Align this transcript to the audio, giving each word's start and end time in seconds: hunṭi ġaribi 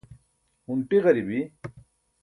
hunṭi 0.65 0.97
ġaribi 1.03 1.39